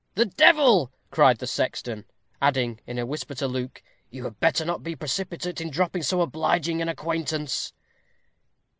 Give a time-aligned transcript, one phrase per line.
[0.15, 2.05] "The devil!" cried the sexton;
[2.41, 6.21] adding, in a whisper to Luke, "You had better not be precipitate in dropping so
[6.21, 7.71] obliging an acquaintance."